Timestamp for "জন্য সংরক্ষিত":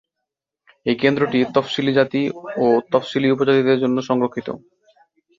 3.79-4.47